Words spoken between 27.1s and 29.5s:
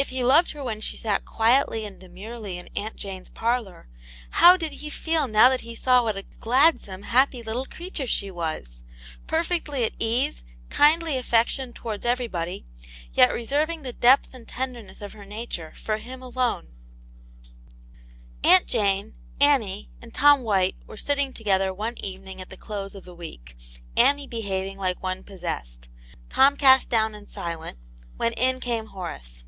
and silent, when in came Horace.